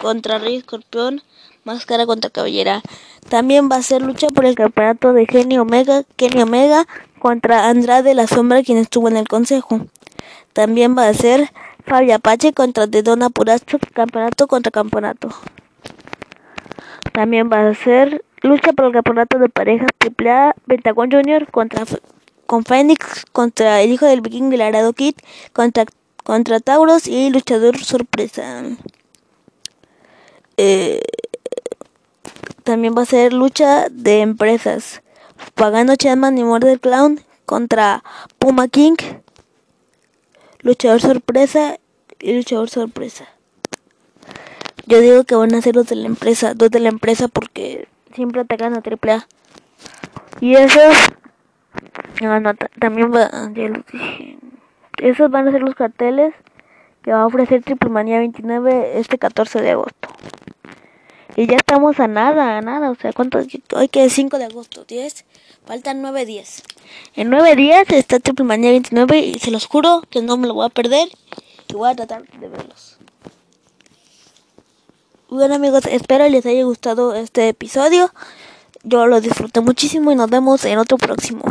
contra 0.00 0.38
Rey 0.38 0.56
Escorpión, 0.56 1.22
Máscara 1.64 2.06
contra 2.06 2.30
Cabellera. 2.30 2.82
También 3.28 3.68
va 3.70 3.76
a 3.76 3.82
ser 3.82 4.02
lucha 4.02 4.28
por 4.28 4.44
el 4.44 4.56
campeonato 4.56 5.12
de 5.12 5.26
Kenny 5.26 5.58
Omega, 5.58 6.02
Kenny 6.16 6.42
Omega 6.42 6.86
contra 7.20 7.68
Andrade 7.68 8.14
la 8.14 8.26
Sombra, 8.26 8.62
quien 8.62 8.78
estuvo 8.78 9.08
en 9.08 9.16
el 9.16 9.28
consejo. 9.28 9.86
También 10.52 10.96
va 10.98 11.08
a 11.08 11.14
ser 11.14 11.52
Fabio 11.86 12.16
Apache 12.16 12.52
contra 12.52 12.86
Dedona 12.86 13.30
Puracho, 13.30 13.78
campeonato 13.94 14.48
contra 14.48 14.70
campeonato. 14.70 15.28
También 17.12 17.50
va 17.50 17.68
a 17.68 17.74
ser 17.74 18.24
lucha 18.42 18.72
por 18.72 18.86
el 18.86 18.92
campeonato 18.92 19.38
de 19.38 19.48
parejas 19.48 19.88
AAA 20.00 20.54
Pentagon 20.66 21.10
Junior 21.10 21.50
contra 21.50 21.84
con 22.46 22.64
Phoenix 22.64 23.24
contra 23.32 23.80
el 23.82 23.92
hijo 23.92 24.06
del 24.06 24.20
viking 24.20 24.50
Laredo 24.56 24.92
Kid 24.92 25.14
contra 25.52 25.86
contra 26.24 26.60
Tauros 26.60 27.06
y 27.06 27.30
luchador 27.30 27.82
sorpresa. 27.84 28.62
Eh, 30.56 31.00
también 32.62 32.94
va 32.96 33.02
a 33.02 33.06
ser 33.06 33.32
lucha 33.32 33.88
de 33.90 34.20
empresas. 34.20 35.02
Pagano 35.54 35.96
Chapman 35.96 36.38
y 36.38 36.44
Murder 36.44 36.78
Clown 36.78 37.20
contra 37.46 38.04
Puma 38.38 38.68
King, 38.68 38.94
luchador 40.60 41.00
sorpresa 41.00 41.78
y 42.20 42.34
luchador 42.34 42.70
sorpresa. 42.70 43.26
Yo 44.86 45.00
digo 45.00 45.24
que 45.24 45.34
van 45.34 45.54
a 45.54 45.62
ser 45.62 45.74
los 45.74 45.86
de 45.86 45.96
la 45.96 46.06
empresa, 46.06 46.54
dos 46.54 46.70
de 46.70 46.80
la 46.80 46.88
empresa 46.88 47.28
porque 47.28 47.88
siempre 48.14 48.40
atacan 48.40 48.74
a 48.74 48.82
AAA. 48.82 49.26
Y 50.40 50.54
esos 50.54 50.94
no, 52.20 52.54
también 52.78 53.12
va, 53.12 53.30
ya 53.52 53.68
los 53.68 53.86
dije. 53.86 54.38
Esos 54.98 55.30
van 55.30 55.48
a 55.48 55.52
ser 55.52 55.62
los 55.62 55.74
carteles 55.74 56.34
que 57.02 57.12
va 57.12 57.22
a 57.22 57.26
ofrecer 57.26 57.62
Triple 57.62 57.90
Manía 57.90 58.18
29 58.18 58.98
este 58.98 59.18
14 59.18 59.60
de 59.60 59.70
agosto. 59.72 60.08
Y 61.34 61.46
ya 61.46 61.56
estamos 61.56 61.98
a 61.98 62.08
nada, 62.08 62.58
a 62.58 62.60
nada. 62.60 62.90
O 62.90 62.94
sea, 62.94 63.12
¿cuántos? 63.12 63.46
Hoy 63.74 63.88
que 63.88 64.04
es 64.04 64.12
5 64.12 64.38
de 64.38 64.44
agosto, 64.44 64.84
10. 64.84 65.24
Faltan 65.64 66.02
9 66.02 66.26
días. 66.26 66.62
En 67.14 67.30
9 67.30 67.56
días 67.56 67.88
está 67.90 68.20
Triple 68.20 68.44
Manía 68.44 68.70
29 68.70 69.18
y 69.18 69.38
se 69.38 69.50
los 69.50 69.66
juro 69.66 70.02
que 70.10 70.22
no 70.22 70.36
me 70.36 70.46
lo 70.46 70.54
voy 70.54 70.66
a 70.66 70.68
perder. 70.68 71.08
Y 71.68 71.74
voy 71.74 71.90
a 71.90 71.94
tratar 71.94 72.22
de 72.24 72.48
verlos. 72.48 72.98
Bueno 75.28 75.54
amigos, 75.54 75.86
espero 75.86 76.28
les 76.28 76.44
haya 76.44 76.62
gustado 76.64 77.14
este 77.14 77.48
episodio. 77.48 78.12
Yo 78.84 79.06
lo 79.06 79.20
disfruté 79.20 79.60
muchísimo 79.60 80.10
y 80.10 80.16
nos 80.16 80.28
vemos 80.28 80.64
en 80.64 80.78
otro 80.78 80.98
próximo. 80.98 81.44